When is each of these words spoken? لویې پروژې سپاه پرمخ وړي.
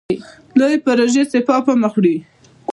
لویې 0.59 0.77
پروژې 0.85 1.23
سپاه 1.31 1.61
پرمخ 1.65 1.93
وړي. 1.95 2.15